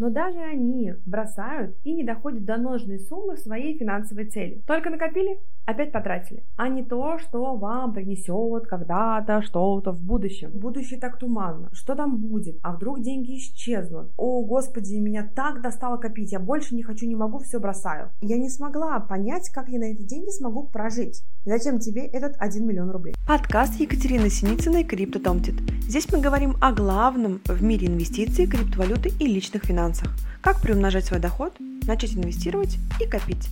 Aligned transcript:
Но 0.00 0.08
даже 0.08 0.38
они 0.38 0.94
бросают 1.04 1.76
и 1.84 1.92
не 1.92 2.04
доходят 2.04 2.46
до 2.46 2.56
нужной 2.56 2.98
суммы 3.00 3.36
своей 3.36 3.76
финансовой 3.76 4.24
цели. 4.24 4.62
Только 4.66 4.88
накопили, 4.88 5.38
опять 5.66 5.92
потратили, 5.92 6.42
а 6.56 6.70
не 6.70 6.82
то, 6.82 7.18
что 7.18 7.54
вам 7.54 7.92
принесет 7.92 8.66
когда-то 8.66 9.42
что-то 9.42 9.92
в 9.92 10.00
будущем. 10.00 10.52
Будущее 10.54 10.98
так 10.98 11.18
туманно. 11.18 11.68
Что 11.74 11.94
там 11.94 12.16
будет? 12.16 12.58
А 12.62 12.72
вдруг 12.72 13.02
деньги 13.02 13.36
исчезнут? 13.36 14.10
О, 14.16 14.42
господи, 14.42 14.94
меня 14.94 15.28
так 15.36 15.60
достало 15.60 15.98
копить, 15.98 16.32
я 16.32 16.40
больше 16.40 16.74
не 16.74 16.82
хочу, 16.82 17.06
не 17.06 17.14
могу, 17.14 17.38
все 17.40 17.60
бросаю. 17.60 18.08
Я 18.22 18.38
не 18.38 18.48
смогла 18.48 19.00
понять, 19.00 19.50
как 19.50 19.68
я 19.68 19.78
на 19.78 19.84
эти 19.84 20.02
деньги 20.02 20.30
смогу 20.30 20.66
прожить. 20.66 21.22
Зачем 21.44 21.78
тебе 21.78 22.06
этот 22.06 22.36
1 22.38 22.66
миллион 22.66 22.90
рублей? 22.90 23.14
Подкаст 23.26 23.78
Екатерины 23.78 24.30
Синицыной 24.30 24.84
«Крипто 24.84 25.20
Томтит». 25.20 25.56
Здесь 25.82 26.10
мы 26.10 26.20
говорим 26.20 26.56
о 26.60 26.72
главном 26.72 27.40
в 27.44 27.62
мире 27.62 27.88
инвестиций, 27.88 28.46
криптовалюты 28.46 29.10
и 29.18 29.26
личных 29.26 29.68
финансах. 29.90 30.10
Как 30.42 30.60
приумножать 30.60 31.04
свой 31.04 31.20
доход, 31.20 31.54
начать 31.58 32.14
инвестировать 32.14 32.78
и 33.00 33.06
копить 33.06 33.48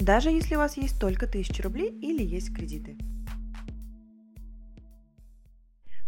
даже 0.00 0.30
если 0.30 0.54
у 0.54 0.58
вас 0.58 0.76
есть 0.76 0.98
только 0.98 1.26
1000 1.26 1.62
рублей 1.62 1.90
или 2.00 2.22
есть 2.22 2.54
кредиты. 2.54 2.96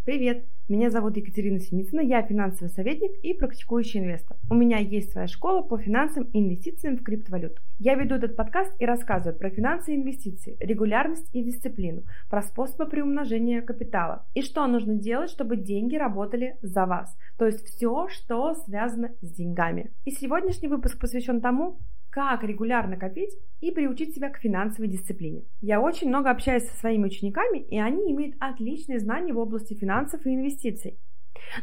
Привет! 0.05 0.45
Меня 0.69 0.91
зовут 0.91 1.17
Екатерина 1.17 1.61
Синицына, 1.61 2.01
я 2.01 2.23
финансовый 2.23 2.71
советник 2.71 3.13
и 3.23 3.35
практикующий 3.35 4.01
инвестор. 4.01 4.37
У 4.51 4.55
меня 4.55 4.79
есть 4.79 5.13
своя 5.13 5.29
школа 5.29 5.63
по 5.63 5.79
финансам 5.79 6.25
и 6.25 6.41
инвестициям 6.41 6.97
в 6.97 7.05
криптовалюту. 7.05 7.63
Я 7.79 7.95
веду 7.95 8.17
этот 8.17 8.35
подкаст 8.35 8.73
и 8.81 8.85
рассказываю 8.85 9.39
про 9.39 9.51
финансы 9.51 9.93
и 9.93 9.97
инвестиции, 9.97 10.57
регулярность 10.59 11.29
и 11.33 11.45
дисциплину, 11.45 12.03
про 12.29 12.43
способы 12.43 12.87
приумножения 12.87 13.63
капитала 13.63 14.27
и 14.35 14.43
что 14.43 14.67
нужно 14.67 14.97
делать, 14.97 15.31
чтобы 15.31 15.57
деньги 15.57 15.95
работали 15.95 16.57
за 16.63 16.85
вас. 16.85 17.17
То 17.39 17.47
есть 17.47 17.65
все, 17.65 18.09
что 18.09 18.57
связано 18.57 19.13
с 19.21 19.31
деньгами. 19.31 19.93
И 20.05 20.11
сегодняшний 20.11 20.67
выпуск 20.67 20.99
посвящен 20.99 21.41
тому, 21.41 21.79
как 22.13 22.45
регулярно 22.45 22.99
копить 22.99 23.35
и 23.61 23.71
приучить 23.71 24.15
себя 24.15 24.29
к 24.29 24.37
финансовой 24.37 24.89
дисциплине. 24.89 25.45
Я 25.63 25.81
очень 25.81 26.09
много 26.09 26.31
общаюсь 26.31 26.69
со 26.69 26.79
своими 26.79 27.07
учениками, 27.07 27.59
и 27.59 27.79
они 27.79 28.13
имеют 28.13 28.37
отличные 28.39 29.01
знания 29.01 29.33
в 29.33 29.39
области 29.39 29.73
финансов 29.73 30.25
и 30.27 30.35
инвестиций. 30.35 30.99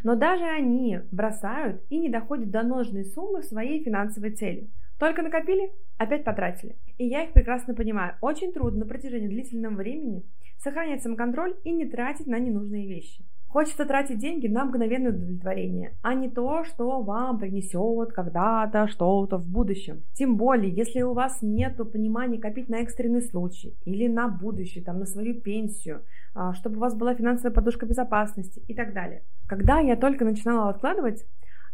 Но 0.03 0.15
даже 0.15 0.43
они 0.43 1.01
бросают 1.11 1.83
и 1.89 1.99
не 1.99 2.09
доходят 2.09 2.49
до 2.49 2.63
нужной 2.63 3.05
суммы 3.05 3.43
своей 3.43 3.83
финансовой 3.83 4.31
цели. 4.31 4.71
Только 4.97 5.21
накопили, 5.21 5.71
опять 5.97 6.23
потратили. 6.23 6.75
И 6.97 7.05
я 7.05 7.23
их 7.23 7.33
прекрасно 7.33 7.75
понимаю. 7.75 8.15
Очень 8.19 8.51
трудно 8.51 8.79
на 8.79 8.85
протяжении 8.87 9.27
длительного 9.27 9.75
времени 9.75 10.25
сохранять 10.57 11.03
самоконтроль 11.03 11.55
и 11.63 11.71
не 11.71 11.85
тратить 11.85 12.27
на 12.27 12.39
ненужные 12.39 12.87
вещи. 12.87 13.23
Хочется 13.49 13.85
тратить 13.85 14.19
деньги 14.19 14.47
на 14.47 14.63
мгновенное 14.65 15.09
удовлетворение, 15.11 15.95
а 16.03 16.13
не 16.13 16.29
то, 16.29 16.63
что 16.65 17.01
вам 17.01 17.39
принесет 17.39 18.13
когда-то 18.13 18.87
что-то 18.87 19.37
в 19.37 19.47
будущем. 19.47 20.03
Тем 20.13 20.37
более, 20.37 20.71
если 20.71 21.01
у 21.01 21.13
вас 21.13 21.39
нет 21.41 21.75
понимания 21.91 22.37
копить 22.37 22.69
на 22.69 22.81
экстренный 22.81 23.23
случай 23.23 23.75
или 23.85 24.07
на 24.07 24.27
будущее, 24.27 24.83
там, 24.83 24.99
на 24.99 25.07
свою 25.07 25.33
пенсию, 25.41 26.03
а, 26.35 26.53
чтобы 26.53 26.77
у 26.77 26.79
вас 26.79 26.93
была 26.93 27.15
финансовая 27.15 27.51
подушка 27.51 27.87
безопасности 27.87 28.61
и 28.67 28.75
так 28.75 28.93
далее. 28.93 29.23
Когда 29.47 29.79
я 29.79 29.95
только 29.95 30.25
начинала 30.25 30.69
откладывать, 30.69 31.25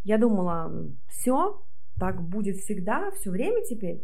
я 0.06 0.18
думала, 0.18 0.72
все, 1.10 1.62
так 2.00 2.22
будет 2.22 2.56
всегда, 2.56 3.12
все 3.12 3.32
время 3.32 3.62
теперь 3.66 4.02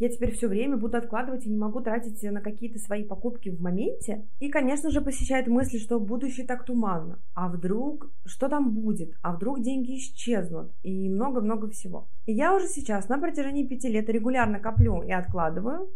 я 0.00 0.08
теперь 0.08 0.32
все 0.32 0.48
время 0.48 0.78
буду 0.78 0.96
откладывать 0.96 1.44
и 1.44 1.50
не 1.50 1.58
могу 1.58 1.80
тратить 1.80 2.22
на 2.22 2.40
какие-то 2.40 2.78
свои 2.78 3.04
покупки 3.04 3.50
в 3.50 3.60
моменте. 3.60 4.26
И, 4.40 4.48
конечно 4.48 4.90
же, 4.90 5.02
посещает 5.02 5.46
мысли, 5.46 5.76
что 5.76 6.00
будущее 6.00 6.46
так 6.46 6.64
туманно. 6.64 7.18
А 7.34 7.48
вдруг, 7.48 8.10
что 8.24 8.48
там 8.48 8.72
будет? 8.72 9.14
А 9.20 9.36
вдруг 9.36 9.60
деньги 9.60 9.98
исчезнут? 9.98 10.72
И 10.82 11.10
много-много 11.10 11.68
всего. 11.68 12.08
И 12.24 12.32
я 12.32 12.56
уже 12.56 12.66
сейчас 12.66 13.10
на 13.10 13.18
протяжении 13.18 13.66
пяти 13.66 13.88
лет 13.88 14.08
регулярно 14.08 14.58
коплю 14.58 15.02
и 15.02 15.12
откладываю, 15.12 15.90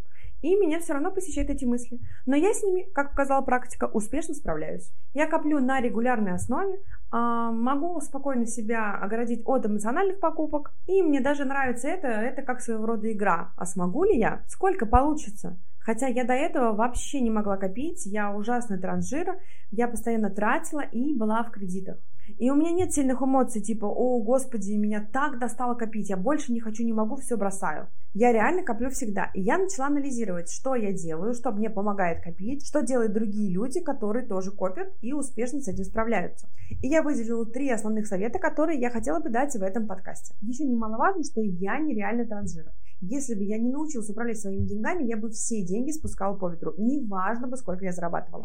и 0.44 0.56
меня 0.56 0.78
все 0.78 0.92
равно 0.92 1.10
посещают 1.10 1.48
эти 1.48 1.64
мысли. 1.64 1.98
Но 2.26 2.36
я 2.36 2.52
с 2.52 2.62
ними, 2.62 2.82
как 2.92 3.12
показала 3.12 3.40
практика, 3.40 3.86
успешно 3.86 4.34
справляюсь. 4.34 4.92
Я 5.14 5.26
коплю 5.26 5.58
на 5.58 5.80
регулярной 5.80 6.34
основе, 6.34 6.80
а, 7.10 7.50
могу 7.50 7.98
спокойно 8.02 8.44
себя 8.44 8.92
оградить 8.92 9.40
от 9.46 9.64
эмоциональных 9.64 10.20
покупок, 10.20 10.74
и 10.86 11.02
мне 11.02 11.22
даже 11.22 11.46
нравится 11.46 11.88
это, 11.88 12.08
это 12.08 12.42
как 12.42 12.60
своего 12.60 12.84
рода 12.84 13.10
игра. 13.10 13.52
А 13.56 13.64
смогу 13.64 14.04
ли 14.04 14.18
я? 14.18 14.42
Сколько 14.46 14.84
получится? 14.84 15.56
Хотя 15.78 16.08
я 16.08 16.24
до 16.24 16.34
этого 16.34 16.74
вообще 16.74 17.20
не 17.22 17.30
могла 17.30 17.56
копить, 17.56 18.04
я 18.04 18.30
ужасный 18.30 18.78
транжир, 18.78 19.38
я 19.70 19.88
постоянно 19.88 20.28
тратила 20.28 20.80
и 20.80 21.14
была 21.14 21.42
в 21.42 21.52
кредитах. 21.52 21.96
И 22.38 22.50
у 22.50 22.54
меня 22.54 22.70
нет 22.70 22.92
сильных 22.92 23.22
эмоций 23.22 23.62
типа 23.62 23.86
«О, 23.86 24.22
Господи, 24.22 24.72
меня 24.72 25.06
так 25.10 25.38
достало 25.38 25.74
копить, 25.74 26.10
я 26.10 26.18
больше 26.18 26.52
не 26.52 26.60
хочу, 26.60 26.84
не 26.84 26.92
могу, 26.92 27.16
все 27.16 27.38
бросаю». 27.38 27.88
Я 28.16 28.32
реально 28.32 28.62
коплю 28.62 28.90
всегда. 28.90 29.32
И 29.34 29.40
я 29.40 29.58
начала 29.58 29.88
анализировать, 29.88 30.48
что 30.48 30.76
я 30.76 30.92
делаю, 30.92 31.34
что 31.34 31.50
мне 31.50 31.68
помогает 31.68 32.22
копить, 32.22 32.64
что 32.64 32.80
делают 32.80 33.12
другие 33.12 33.52
люди, 33.52 33.80
которые 33.80 34.24
тоже 34.24 34.52
копят 34.52 34.92
и 35.00 35.12
успешно 35.12 35.60
с 35.60 35.66
этим 35.66 35.82
справляются. 35.82 36.48
И 36.80 36.86
я 36.86 37.02
выделила 37.02 37.44
три 37.44 37.68
основных 37.70 38.06
совета, 38.06 38.38
которые 38.38 38.78
я 38.78 38.90
хотела 38.90 39.18
бы 39.18 39.30
дать 39.30 39.56
в 39.56 39.62
этом 39.62 39.88
подкасте. 39.88 40.36
Еще 40.42 40.64
немаловажно, 40.64 41.24
что 41.24 41.40
я 41.40 41.80
нереально 41.80 42.24
транжира. 42.24 42.72
Если 43.00 43.34
бы 43.34 43.42
я 43.42 43.58
не 43.58 43.72
научилась 43.72 44.08
управлять 44.08 44.38
своими 44.38 44.64
деньгами, 44.64 45.02
я 45.02 45.16
бы 45.16 45.30
все 45.30 45.62
деньги 45.62 45.90
спускала 45.90 46.36
по 46.36 46.48
ветру. 46.48 46.72
Неважно 46.78 47.48
бы, 47.48 47.56
сколько 47.56 47.84
я 47.84 47.92
зарабатывала. 47.92 48.44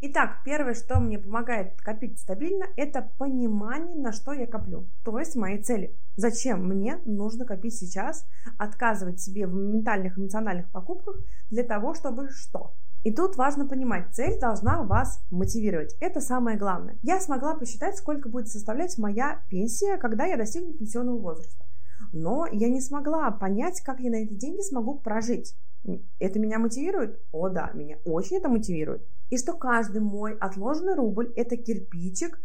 Итак, 0.00 0.42
первое, 0.44 0.74
что 0.74 1.00
мне 1.00 1.18
помогает 1.18 1.72
копить 1.80 2.20
стабильно, 2.20 2.66
это 2.76 3.10
понимание, 3.18 3.96
на 3.96 4.12
что 4.12 4.32
я 4.32 4.46
коплю, 4.46 4.86
то 5.04 5.18
есть 5.18 5.34
мои 5.34 5.60
цели. 5.60 5.92
Зачем 6.14 6.68
мне 6.68 7.00
нужно 7.04 7.44
копить 7.44 7.74
сейчас, 7.74 8.24
отказывать 8.58 9.20
себе 9.20 9.48
в 9.48 9.54
моментальных 9.54 10.16
эмоциональных 10.16 10.70
покупках 10.70 11.16
для 11.50 11.64
того, 11.64 11.94
чтобы 11.94 12.30
что? 12.30 12.74
И 13.02 13.12
тут 13.12 13.34
важно 13.34 13.66
понимать, 13.66 14.14
цель 14.14 14.38
должна 14.38 14.84
вас 14.84 15.20
мотивировать. 15.32 15.96
Это 15.98 16.20
самое 16.20 16.56
главное. 16.56 16.96
Я 17.02 17.18
смогла 17.18 17.56
посчитать, 17.56 17.96
сколько 17.96 18.28
будет 18.28 18.46
составлять 18.46 18.98
моя 18.98 19.42
пенсия, 19.48 19.96
когда 19.96 20.26
я 20.26 20.36
достигну 20.36 20.74
пенсионного 20.74 21.18
возраста. 21.18 21.64
Но 22.12 22.46
я 22.52 22.68
не 22.68 22.80
смогла 22.80 23.32
понять, 23.32 23.80
как 23.80 23.98
я 23.98 24.10
на 24.10 24.22
эти 24.22 24.32
деньги 24.32 24.60
смогу 24.60 24.94
прожить. 24.94 25.56
Это 26.20 26.38
меня 26.38 26.60
мотивирует? 26.60 27.20
О 27.32 27.48
да, 27.48 27.72
меня 27.74 27.98
очень 28.04 28.36
это 28.36 28.48
мотивирует 28.48 29.02
и 29.30 29.36
что 29.36 29.52
каждый 29.54 30.00
мой 30.00 30.36
отложенный 30.38 30.94
рубль– 30.94 31.32
это 31.36 31.56
кирпичик 31.56 32.40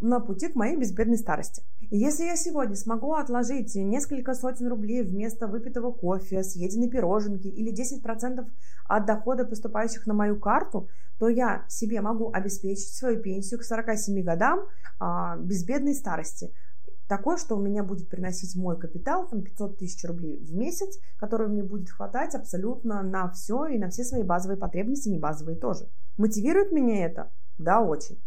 на 0.00 0.20
пути 0.20 0.48
к 0.48 0.54
моей 0.54 0.76
безбедной 0.76 1.18
старости. 1.18 1.62
И 1.90 1.98
если 1.98 2.24
я 2.24 2.36
сегодня 2.36 2.76
смогу 2.76 3.14
отложить 3.14 3.74
несколько 3.74 4.34
сотен 4.34 4.68
рублей 4.68 5.02
вместо 5.02 5.46
выпитого 5.46 5.92
кофе, 5.92 6.42
съеденной 6.42 6.88
пироженки 6.88 7.48
или 7.48 7.72
10% 7.72 8.46
от 8.86 9.06
дохода, 9.06 9.44
поступающих 9.44 10.06
на 10.06 10.14
мою 10.14 10.38
карту, 10.38 10.88
то 11.18 11.28
я 11.28 11.64
себе 11.68 12.00
могу 12.00 12.30
обеспечить 12.32 12.94
свою 12.94 13.20
пенсию 13.20 13.60
к 13.60 13.64
47 13.64 14.22
годам 14.22 14.60
а, 14.98 15.36
безбедной 15.36 15.94
старости. 15.94 16.52
Такое, 17.12 17.36
что 17.36 17.56
у 17.56 17.60
меня 17.60 17.84
будет 17.84 18.08
приносить 18.08 18.56
мой 18.56 18.80
капитал, 18.80 19.28
там 19.28 19.42
500 19.42 19.76
тысяч 19.76 20.02
рублей 20.06 20.42
в 20.42 20.54
месяц, 20.54 20.98
который 21.18 21.46
мне 21.46 21.62
будет 21.62 21.90
хватать 21.90 22.34
абсолютно 22.34 23.02
на 23.02 23.30
все 23.32 23.66
и 23.66 23.76
на 23.76 23.90
все 23.90 24.02
свои 24.02 24.22
базовые 24.22 24.56
потребности, 24.56 25.10
не 25.10 25.18
базовые 25.18 25.58
тоже. 25.58 25.90
Мотивирует 26.16 26.72
меня 26.72 27.04
это? 27.04 27.30
Да, 27.58 27.82
очень. 27.82 28.18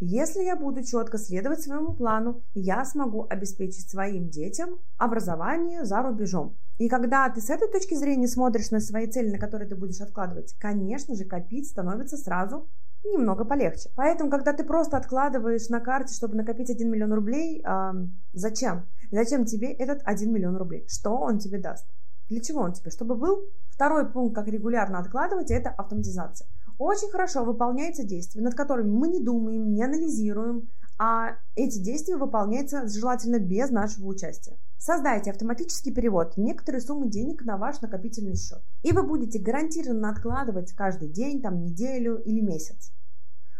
Если 0.00 0.44
я 0.44 0.54
буду 0.54 0.84
четко 0.84 1.16
следовать 1.16 1.62
своему 1.62 1.94
плану, 1.94 2.42
я 2.52 2.84
смогу 2.84 3.26
обеспечить 3.26 3.88
своим 3.88 4.28
детям 4.28 4.80
образование 4.98 5.86
за 5.86 6.02
рубежом. 6.02 6.58
И 6.76 6.90
когда 6.90 7.30
ты 7.30 7.40
с 7.40 7.48
этой 7.48 7.68
точки 7.68 7.94
зрения 7.94 8.28
смотришь 8.28 8.70
на 8.70 8.80
свои 8.80 9.06
цели, 9.06 9.30
на 9.30 9.38
которые 9.38 9.66
ты 9.66 9.76
будешь 9.76 10.02
откладывать, 10.02 10.54
конечно 10.58 11.14
же, 11.14 11.24
копить 11.24 11.70
становится 11.70 12.18
сразу 12.18 12.68
немного 13.12 13.44
полегче. 13.44 13.90
Поэтому, 13.94 14.30
когда 14.30 14.52
ты 14.52 14.64
просто 14.64 14.96
откладываешь 14.96 15.68
на 15.68 15.80
карте, 15.80 16.14
чтобы 16.14 16.36
накопить 16.36 16.70
1 16.70 16.90
миллион 16.90 17.12
рублей, 17.12 17.62
э, 17.64 17.92
зачем? 18.32 18.86
Зачем 19.10 19.44
тебе 19.44 19.72
этот 19.72 20.00
1 20.04 20.32
миллион 20.32 20.56
рублей? 20.56 20.86
Что 20.88 21.16
он 21.16 21.38
тебе 21.38 21.58
даст? 21.58 21.86
Для 22.28 22.40
чего 22.40 22.60
он 22.60 22.72
тебе? 22.72 22.90
Чтобы 22.90 23.14
был? 23.14 23.44
Второй 23.70 24.10
пункт, 24.10 24.34
как 24.34 24.48
регулярно 24.48 24.98
откладывать, 24.98 25.50
это 25.50 25.70
автоматизация 25.70 26.48
очень 26.78 27.10
хорошо 27.10 27.44
выполняются 27.44 28.04
действия, 28.04 28.42
над 28.42 28.54
которыми 28.54 28.90
мы 28.90 29.08
не 29.08 29.20
думаем, 29.20 29.72
не 29.72 29.82
анализируем, 29.82 30.68
а 30.98 31.36
эти 31.54 31.78
действия 31.78 32.16
выполняются 32.16 32.86
желательно 32.88 33.38
без 33.38 33.70
нашего 33.70 34.06
участия. 34.06 34.56
Создайте 34.78 35.30
автоматический 35.30 35.92
перевод 35.92 36.36
некоторой 36.36 36.80
суммы 36.80 37.08
денег 37.08 37.44
на 37.44 37.56
ваш 37.56 37.80
накопительный 37.80 38.36
счет. 38.36 38.62
И 38.82 38.92
вы 38.92 39.02
будете 39.02 39.38
гарантированно 39.38 40.10
откладывать 40.10 40.72
каждый 40.72 41.08
день, 41.08 41.42
там, 41.42 41.60
неделю 41.60 42.22
или 42.24 42.40
месяц. 42.40 42.92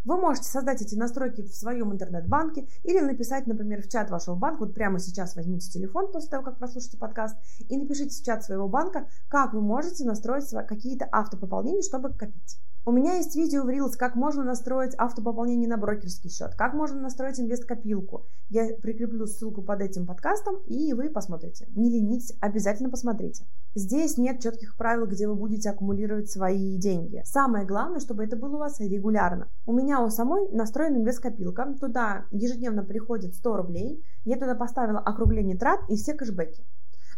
Вы 0.07 0.17
можете 0.19 0.49
создать 0.49 0.81
эти 0.81 0.95
настройки 0.95 1.43
в 1.43 1.53
своем 1.53 1.93
интернет-банке 1.93 2.69
или 2.85 3.01
написать, 3.01 3.49
например, 3.49 3.83
в 3.83 3.89
чат 3.89 4.09
вашего 4.09 4.37
банка. 4.37 4.61
Вот 4.61 4.73
прямо 4.73 5.01
сейчас 5.01 5.35
возьмите 5.35 5.69
телефон 5.69 6.13
после 6.13 6.31
того, 6.31 6.45
как 6.45 6.59
прослушаете 6.59 6.97
подкаст, 6.97 7.37
и 7.69 7.77
напишите 7.77 8.15
в 8.17 8.25
чат 8.25 8.45
своего 8.45 8.69
банка, 8.69 9.09
как 9.27 9.53
вы 9.53 9.61
можете 9.61 10.05
настроить 10.05 10.49
какие-то 10.69 11.09
автопополнения, 11.11 11.83
чтобы 11.83 12.13
копить. 12.13 12.57
У 12.89 12.93
меня 12.93 13.15
есть 13.15 13.35
видео 13.35 13.65
в 13.65 13.69
Reels, 13.69 13.97
как 13.99 14.15
можно 14.15 14.45
настроить 14.45 14.95
автопополнение 14.97 15.69
на 15.69 15.77
брокерский 15.77 16.31
счет, 16.31 16.55
как 16.55 16.73
можно 16.73 17.01
настроить 17.01 17.41
инвест-копилку. 17.41 18.27
Я 18.49 18.77
прикреплю 18.81 19.27
ссылку 19.27 19.61
под 19.61 19.81
этим 19.81 20.07
подкастом, 20.07 20.59
и 20.69 20.93
вы 20.93 21.11
посмотрите. 21.11 21.67
Не 21.75 21.91
ленитесь, 21.91 22.37
обязательно 22.41 22.89
посмотрите. 22.89 23.45
Здесь 23.75 24.19
нет 24.19 24.39
четких 24.39 24.77
правил, 24.77 25.07
где 25.07 25.27
вы 25.27 25.35
будете 25.35 25.69
аккумулировать 25.69 26.31
свои 26.31 26.79
деньги. 26.79 27.23
Самое 27.25 27.67
главное, 27.67 27.99
чтобы 27.99 28.23
это 28.23 28.37
было 28.37 28.55
у 28.55 28.61
вас 28.61 28.79
регулярно. 28.79 29.49
У 29.67 29.73
меня 29.73 30.01
у 30.01 30.09
самой 30.09 30.49
настроена 30.53 30.99
инвест-копилка. 30.99 31.75
Туда 31.81 32.27
ежедневно 32.31 32.85
приходит 32.85 33.35
100 33.35 33.57
рублей. 33.57 34.05
Я 34.25 34.37
туда 34.37 34.55
поставила 34.55 35.01
округление 35.01 35.59
трат 35.59 35.81
и 35.89 35.97
все 35.97 36.15
кэшбэки. 36.15 36.65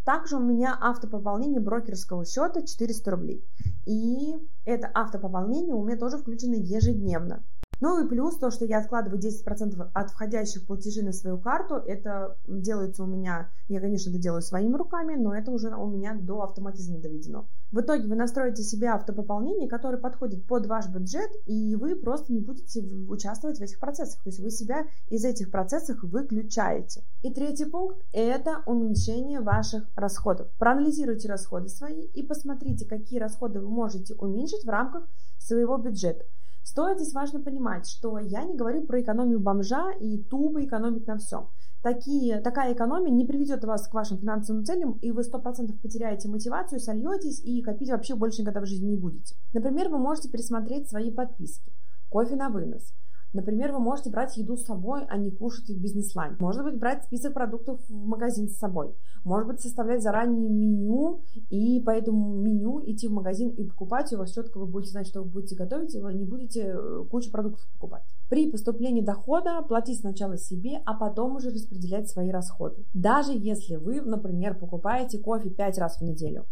Также 0.08 0.36
у 0.36 0.40
меня 0.40 0.74
автопополнение 0.80 1.60
брокерского 1.60 2.24
счета 2.24 2.62
400 2.62 3.10
рублей. 3.10 3.44
И 3.84 4.38
это 4.64 4.90
автопополнение 4.94 5.74
у 5.74 5.84
меня 5.84 5.98
тоже 5.98 6.16
включено 6.16 6.54
ежедневно. 6.54 7.44
Ну 7.80 8.04
и 8.04 8.08
плюс 8.08 8.36
то, 8.36 8.50
что 8.50 8.64
я 8.64 8.78
откладываю 8.78 9.20
10% 9.20 9.90
от 9.92 10.10
входящих 10.10 10.66
платежей 10.66 11.04
на 11.04 11.12
свою 11.12 11.38
карту, 11.38 11.76
это 11.76 12.36
делается 12.46 13.04
у 13.04 13.06
меня, 13.06 13.50
я, 13.68 13.80
конечно, 13.80 14.10
это 14.10 14.18
делаю 14.18 14.42
своими 14.42 14.74
руками, 14.74 15.14
но 15.14 15.34
это 15.34 15.50
уже 15.52 15.68
у 15.74 15.86
меня 15.86 16.14
до 16.14 16.42
автоматизма 16.42 16.98
доведено. 16.98 17.46
В 17.70 17.80
итоге 17.80 18.08
вы 18.08 18.16
настроите 18.16 18.62
себе 18.62 18.88
автопополнение, 18.88 19.68
которое 19.68 19.98
подходит 19.98 20.46
под 20.46 20.66
ваш 20.66 20.88
бюджет, 20.88 21.30
и 21.46 21.76
вы 21.76 21.94
просто 21.96 22.32
не 22.32 22.40
будете 22.40 22.82
участвовать 23.08 23.58
в 23.58 23.62
этих 23.62 23.78
процессах. 23.78 24.22
То 24.22 24.30
есть 24.30 24.40
вы 24.40 24.50
себя 24.50 24.86
из 25.08 25.24
этих 25.24 25.50
процессов 25.50 26.02
выключаете. 26.02 27.04
И 27.22 27.32
третий 27.32 27.66
пункт– 27.66 28.02
это 28.12 28.62
уменьшение 28.66 29.40
ваших 29.40 29.84
расходов. 29.94 30.48
Проанализируйте 30.58 31.28
расходы 31.28 31.68
свои 31.68 32.06
и 32.06 32.22
посмотрите, 32.22 32.86
какие 32.86 33.18
расходы 33.18 33.60
вы 33.60 33.68
можете 33.68 34.14
уменьшить 34.14 34.64
в 34.64 34.68
рамках 34.68 35.06
своего 35.38 35.76
бюджета. 35.76 36.24
Стоит 36.68 37.00
здесь 37.00 37.14
важно 37.14 37.40
понимать, 37.40 37.88
что 37.88 38.18
я 38.18 38.44
не 38.44 38.54
говорю 38.54 38.82
про 38.82 39.00
экономию 39.00 39.40
бомжа 39.40 39.90
и 39.92 40.18
тупо 40.18 40.62
экономить 40.62 41.06
на 41.06 41.16
всем. 41.16 41.48
Такие, 41.80 42.42
такая 42.42 42.74
экономия 42.74 43.10
не 43.10 43.24
приведет 43.24 43.64
вас 43.64 43.88
к 43.88 43.94
вашим 43.94 44.18
финансовым 44.18 44.66
целям, 44.66 44.98
и 45.00 45.10
вы 45.10 45.22
100% 45.22 45.80
потеряете 45.80 46.28
мотивацию, 46.28 46.78
сольетесь 46.78 47.40
и 47.42 47.62
копить 47.62 47.88
вообще 47.88 48.16
больше 48.16 48.42
никогда 48.42 48.60
в 48.60 48.66
жизни 48.66 48.90
не 48.90 48.98
будете. 48.98 49.34
Например, 49.54 49.88
вы 49.88 49.96
можете 49.96 50.28
пересмотреть 50.28 50.90
свои 50.90 51.10
подписки. 51.10 51.72
Кофе 52.10 52.36
на 52.36 52.50
вынос– 52.50 52.92
Например, 53.32 53.72
вы 53.72 53.80
можете 53.80 54.10
брать 54.10 54.36
еду 54.36 54.56
с 54.56 54.64
собой, 54.64 55.04
а 55.08 55.16
не 55.18 55.30
кушать 55.30 55.68
в 55.68 55.80
бизнес-лайн. 55.80 56.36
Может 56.40 56.64
быть, 56.64 56.78
брать 56.78 57.04
список 57.04 57.34
продуктов 57.34 57.80
в 57.88 57.92
магазин 57.92 58.48
с 58.48 58.56
собой. 58.56 58.94
Может 59.24 59.48
быть, 59.48 59.60
составлять 59.60 60.02
заранее 60.02 60.48
меню 60.48 61.22
и 61.50 61.80
по 61.80 61.90
этому 61.90 62.34
меню 62.40 62.82
идти 62.86 63.08
в 63.08 63.12
магазин 63.12 63.50
и 63.50 63.64
покупать. 63.64 64.12
И 64.12 64.16
у 64.16 64.18
вас 64.18 64.32
четко 64.32 64.58
вы 64.58 64.66
будете 64.66 64.92
знать, 64.92 65.06
что 65.06 65.22
вы 65.22 65.28
будете 65.28 65.56
готовить, 65.56 65.94
и 65.94 66.00
вы 66.00 66.14
не 66.14 66.24
будете 66.24 66.74
э, 66.74 67.04
кучу 67.10 67.30
продуктов 67.30 67.66
покупать. 67.72 68.04
При 68.28 68.50
поступлении 68.50 69.02
дохода 69.02 69.62
платить 69.62 70.00
сначала 70.00 70.36
себе, 70.38 70.80
а 70.86 70.94
потом 70.94 71.36
уже 71.36 71.50
распределять 71.50 72.08
свои 72.08 72.30
расходы. 72.30 72.84
Даже 72.94 73.32
если 73.32 73.76
вы, 73.76 74.00
например, 74.00 74.54
покупаете 74.54 75.18
кофе 75.18 75.50
5 75.50 75.78
раз 75.78 75.98
в 75.98 76.02
неделю, 76.02 76.46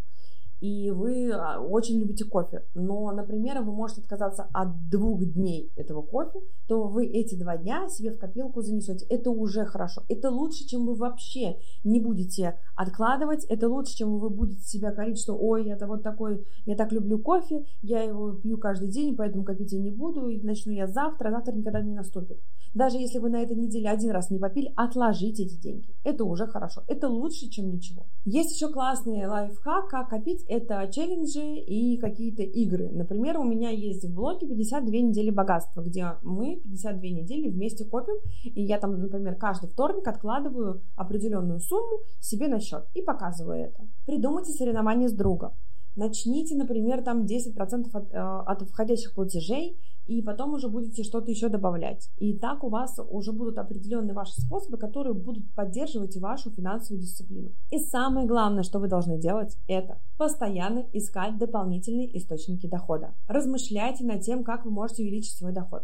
и 0.61 0.91
вы 0.91 1.31
а, 1.33 1.61
очень 1.61 2.01
любите 2.01 2.25
кофе, 2.25 2.65
но, 2.75 3.11
например, 3.13 3.63
вы 3.63 3.73
можете 3.73 4.01
отказаться 4.01 4.49
от 4.53 4.89
двух 4.89 5.25
дней 5.25 5.73
этого 5.77 6.03
кофе, 6.03 6.41
то 6.67 6.85
вы 6.85 7.07
эти 7.07 7.35
два 7.35 7.57
дня 7.57 7.89
себе 7.89 8.13
в 8.13 8.19
копилку 8.19 8.63
занесете. 8.63 9.07
Это 9.07 9.31
уже 9.31 9.65
хорошо. 9.65 10.03
Это 10.09 10.31
лучше, 10.31 10.67
чем 10.67 10.87
вы 10.87 10.95
вообще 10.95 11.59
не 11.85 12.01
будете 12.01 12.59
откладывать. 12.75 13.45
Это 13.45 13.69
лучше, 13.69 13.97
чем 13.97 14.19
вы 14.19 14.31
будете 14.31 14.63
себя 14.63 14.93
корить, 14.93 15.19
что 15.19 15.37
ой, 15.37 15.69
это 15.69 15.87
вот 15.87 16.03
такой, 16.03 16.47
я 16.65 16.75
так 16.75 16.93
люблю 16.93 17.19
кофе, 17.19 17.67
я 17.83 18.03
его 18.03 18.33
пью 18.33 18.59
каждый 18.59 18.89
день, 18.89 19.17
поэтому 19.17 19.45
копить 19.45 19.73
я 19.73 19.81
не 19.81 19.91
буду, 19.91 20.29
и 20.29 20.41
начну 20.41 20.73
я 20.73 20.87
завтра, 20.87 21.29
а 21.29 21.33
завтра 21.33 21.53
никогда 21.53 21.83
не 21.83 21.95
наступит. 21.95 22.41
Даже 22.75 22.99
если 22.99 23.19
вы 23.19 23.31
на 23.31 23.43
этой 23.43 23.57
неделе 23.57 23.89
один 23.89 24.11
раз 24.11 24.31
не 24.31 24.39
попили, 24.39 24.73
отложите 24.77 25.45
эти 25.45 25.55
деньги. 25.55 25.95
Это 26.05 26.25
уже 26.25 26.47
хорошо. 26.47 26.83
Это 26.89 27.09
лучше, 27.09 27.49
чем 27.49 27.71
ничего. 27.71 28.07
Есть 28.25 28.55
еще 28.55 28.69
классный 28.69 29.27
лайфхак, 29.27 29.89
как 29.89 30.11
копить 30.11 30.45
это 30.49 30.89
челленджи 30.93 31.59
и 31.61 31.99
какие-то 31.99 32.43
игры. 32.43 32.91
Например, 32.91 33.39
у 33.39 33.45
меня 33.45 33.71
есть 33.71 34.05
в 34.05 34.15
блоге 34.15 34.47
52 34.47 34.91
недели 34.91 35.31
богатства, 35.31 35.83
где 35.83 36.13
мы 36.23 36.61
52 36.65 37.01
недели 37.03 37.49
вместе 37.49 37.85
копим, 37.85 38.17
и 38.45 38.63
я 38.63 38.79
там, 38.79 38.99
например, 39.01 39.37
каждый 39.37 39.69
вторник 39.69 40.07
откладываю 40.07 40.83
определенную 40.97 41.61
сумму 41.61 42.01
себе 42.21 42.49
на 42.49 42.61
счет 42.61 42.87
и 42.95 43.03
показываю 43.03 43.67
это. 43.67 43.87
Придумайте 44.07 44.53
соревнование 44.53 45.09
с 45.09 45.13
другом. 45.13 45.53
Начните, 45.97 46.55
например, 46.57 47.03
там 47.03 47.25
10% 47.25 47.89
от, 47.95 48.13
э, 48.13 48.19
от 48.19 48.69
входящих 48.69 49.15
платежей, 49.15 49.79
и 50.07 50.23
потом 50.23 50.55
уже 50.55 50.69
будете 50.69 51.03
что-то 51.03 51.31
еще 51.31 51.49
добавлять. 51.49 52.11
И 52.17 52.37
так 52.37 52.65
у 52.65 52.69
вас 52.69 52.99
уже 53.11 53.33
будут 53.33 53.59
определенные 53.59 54.15
ваши 54.15 54.41
способы, 54.41 54.79
которые 54.79 55.15
будут 55.15 55.53
поддерживать 55.55 56.17
вашу 56.17 56.51
финансовую 56.51 57.03
дисциплину. 57.03 57.51
И 57.71 57.79
самое 57.79 58.27
главное, 58.27 58.63
что 58.63 58.79
вы 58.79 58.89
должны 58.89 59.19
делать, 59.19 59.57
это 59.67 60.01
постоянно 60.17 60.87
искать 60.93 61.39
дополнительные 61.39 62.17
источники 62.17 62.67
дохода. 62.67 63.15
Размышляйте 63.27 64.05
над 64.05 64.23
тем, 64.23 64.45
как 64.45 64.65
вы 64.65 64.71
можете 64.71 65.03
увеличить 65.03 65.37
свой 65.37 65.53
доход. 65.53 65.83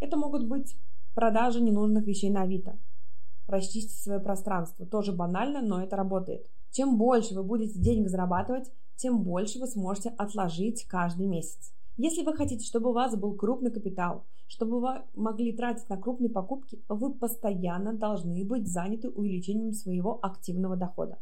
Это 0.00 0.16
могут 0.16 0.46
быть 0.46 0.76
продажи 1.14 1.60
ненужных 1.60 2.06
вещей 2.06 2.30
на 2.30 2.42
Авито. 2.42 2.78
Расчистите 3.46 3.94
свое 3.94 4.20
пространство. 4.20 4.84
Тоже 4.84 5.12
банально, 5.12 5.62
но 5.62 5.82
это 5.82 5.96
работает. 5.96 6.46
Чем 6.70 6.98
больше 6.98 7.34
вы 7.34 7.42
будете 7.42 7.78
денег 7.78 8.08
зарабатывать, 8.08 8.70
тем 8.96 9.22
больше 9.22 9.58
вы 9.58 9.66
сможете 9.66 10.10
отложить 10.10 10.84
каждый 10.86 11.26
месяц. 11.26 11.72
Если 12.00 12.22
вы 12.22 12.32
хотите, 12.32 12.64
чтобы 12.64 12.90
у 12.90 12.92
вас 12.92 13.16
был 13.16 13.34
крупный 13.34 13.72
капитал, 13.72 14.24
чтобы 14.46 14.80
вы 14.80 15.02
могли 15.14 15.52
тратить 15.52 15.88
на 15.88 15.96
крупные 15.96 16.30
покупки, 16.30 16.80
вы 16.88 17.12
постоянно 17.12 17.92
должны 17.92 18.44
быть 18.44 18.68
заняты 18.68 19.08
увеличением 19.08 19.72
своего 19.72 20.20
активного 20.22 20.76
дохода. 20.76 21.18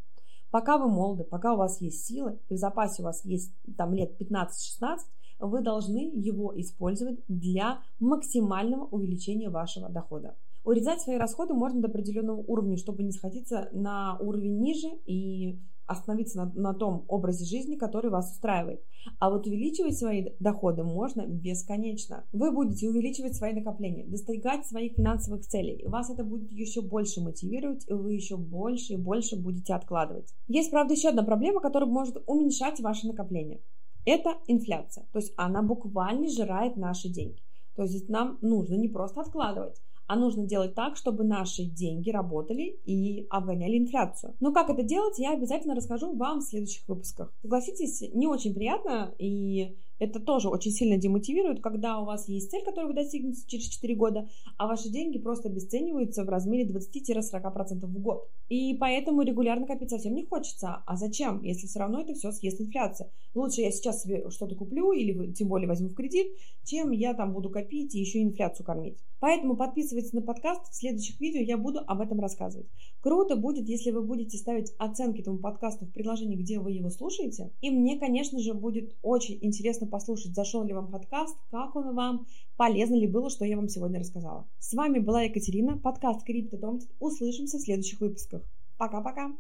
Пока 0.51 0.77
вы 0.77 0.91
молоды, 0.91 1.25
пока 1.25 1.55
у 1.55 1.57
вас 1.57 1.81
есть 1.81 2.05
силы, 2.05 2.39
и 2.51 2.57
в 2.57 2.59
запасе 2.59 3.01
у 3.01 3.07
вас 3.07 3.25
есть 3.25 3.55
там 3.79 3.95
лет 3.95 4.21
15-16, 4.21 4.99
вы 5.39 5.63
должны 5.63 6.11
его 6.15 6.53
использовать 6.61 7.21
для 7.27 7.81
максимального 7.99 8.85
увеличения 8.85 9.49
вашего 9.49 9.89
дохода. 9.89 10.37
Урезать 10.63 11.01
свои 11.01 11.17
расходы 11.17 11.55
можно 11.55 11.81
до 11.81 11.89
определенного 11.89 12.43
уровня, 12.43 12.77
чтобы 12.77 13.03
не 13.03 13.13
сходиться 13.13 13.71
на 13.73 14.19
уровень 14.19 14.61
ниже 14.61 14.89
и 15.07 15.59
остановиться 15.87 16.39
на, 16.39 16.53
на 16.55 16.75
том 16.75 17.05
образе 17.09 17.45
жизни, 17.45 17.77
который 17.77 18.11
вас 18.11 18.33
устраивает. 18.33 18.83
А 19.19 19.31
вот 19.31 19.47
увеличивать 19.47 19.97
свои 19.97 20.31
доходы 20.41 20.83
можно 20.83 21.27
бесконечно. 21.27 22.25
Вы 22.33 22.51
будете 22.53 22.89
увеличивать 22.89 23.37
свои 23.37 23.53
накопления, 23.53 24.05
достигать 24.05 24.67
своих 24.67 24.95
финансовых 24.95 25.47
целей. 25.47 25.75
И 25.75 25.87
вас 25.87 26.11
это 26.11 26.25
будет 26.25 26.51
еще 26.53 26.83
больше 26.83 27.21
мотивировать, 27.21 27.85
и 27.89 27.93
вы 27.93 28.15
еще 28.15 28.37
больше 28.37 28.95
и 28.95 28.97
больше 28.97 29.37
будете 29.37 29.75
откладывать. 29.75 30.35
Есть, 30.49 30.71
правда, 30.71 30.95
еще 30.95 31.09
одна 31.09 31.23
проблема, 31.23 31.61
которая 31.61 31.89
может 31.89 32.23
уменьшать 32.27 32.81
ваши 32.81 33.07
накопления. 33.07 33.61
Это 34.05 34.37
инфляция. 34.47 35.07
То 35.13 35.19
есть 35.19 35.33
она 35.37 35.63
буквально 35.63 36.29
жирает 36.29 36.77
наши 36.77 37.09
деньги. 37.09 37.43
То 37.75 37.83
есть 37.83 38.09
нам 38.09 38.39
нужно 38.41 38.75
не 38.75 38.89
просто 38.89 39.21
откладывать, 39.21 39.81
а 40.07 40.17
нужно 40.17 40.47
делать 40.47 40.75
так, 40.75 40.97
чтобы 40.97 41.25
наши 41.25 41.65
деньги 41.65 42.11
работали 42.11 42.79
и 42.85 43.27
обгоняли 43.31 43.79
инфляцию. 43.79 44.35
Но 44.41 44.53
как 44.53 44.71
это 44.71 44.83
делать, 44.83 45.19
я 45.19 45.33
обязательно 45.33 45.75
расскажу 45.75 46.15
вам 46.15 46.41
в 46.41 46.45
следующих 46.45 46.87
выпусках. 46.89 47.35
Согласитесь, 47.43 48.03
не 48.15 48.27
очень 48.27 48.55
приятно 48.55 49.15
и 49.19 49.77
это 49.99 50.21
тоже 50.21 50.49
очень 50.49 50.71
сильно 50.71 50.97
демотивирует, 50.97 51.63
когда 51.63 52.01
у 52.01 52.05
вас 52.05 52.29
есть 52.29 52.51
цель, 52.51 52.65
которую 52.65 52.89
вы 52.89 52.95
достигнете 52.95 53.43
через 53.47 53.67
4 53.69 53.95
года, 53.95 54.29
а 54.57 54.67
ваши 54.67 54.89
деньги 54.89 55.19
просто 55.19 55.49
обесцениваются 55.49 56.25
в 56.25 56.29
размере 56.29 56.69
20-40% 56.71 57.87
в 57.87 57.99
год. 57.99 58.29
И 58.49 58.75
поэтому 58.75 59.23
регулярно 59.23 59.67
копить 59.67 59.91
совсем 59.91 60.15
не 60.15 60.25
хочется. 60.25 60.83
А 60.87 60.97
зачем, 60.97 61.43
если 61.43 61.67
все 61.67 61.81
равно 61.81 62.01
это 62.01 62.15
все 62.15 62.31
съест 62.33 62.61
инфляция? 62.61 63.11
Лучше 63.35 63.63
я 63.63 63.71
сейчас 63.71 64.03
себе 64.03 64.31
что-то 64.31 64.55
куплю 64.55 64.93
или 64.93 65.33
тем 65.33 65.49
более 65.49 65.69
возьму 65.69 65.89
в 65.89 65.95
кредит, 65.95 66.29
чем 66.65 66.91
я 66.91 67.15
там 67.15 67.33
буду 67.33 67.51
копить 67.51 67.95
и 67.95 68.01
еще 68.01 68.23
инфляцию 68.23 68.67
кормить. 68.67 68.99
Поэтому 69.19 69.57
подписывайтесь 69.57 70.13
на 70.13 70.23
подкаст. 70.23 70.71
В 70.71 70.75
следующих 70.75 71.21
видео 71.21 71.41
я 71.41 71.57
буду 71.57 71.81
об 71.87 72.01
этом 72.01 72.21
рассказывать. 72.21 72.67
Круто 73.01 73.37
будет, 73.37 73.69
если 73.69 73.91
вы 73.91 74.03
будете 74.03 74.37
ставить 74.37 74.73
оценки 74.79 75.21
этому 75.21 75.39
подкасту 75.39 75.87
в 75.87 75.93
приложении, 75.93 76.37
где 76.37 76.59
вы 76.59 76.73
его 76.73 76.91
слушаете. 76.91 77.51
И 77.61 77.71
мне, 77.71 77.99
конечно 77.99 78.39
же, 78.39 78.53
будет 78.53 78.95
очень 79.03 79.39
интересно 79.41 79.86
интересно 79.87 79.91
послушать, 79.91 80.35
зашел 80.35 80.65
ли 80.65 80.73
вам 80.73 80.91
подкаст, 80.91 81.37
как 81.51 81.77
он 81.77 81.95
вам, 81.95 82.27
полезно 82.57 82.97
ли 82.97 83.07
было, 83.07 83.31
что 83.31 83.45
я 83.45 83.57
вам 83.57 83.69
сегодня 83.69 84.01
рассказала. 84.01 84.47
С 84.59 84.75
вами 84.75 84.99
была 84.99 85.23
Екатерина, 85.23 85.79
подкаст 85.79 86.25
Крипто 86.25 86.79
Услышимся 87.01 87.59
в 87.59 87.63
следующих 87.63 88.01
выпусках. 88.01 88.43
Пока-пока! 88.77 89.33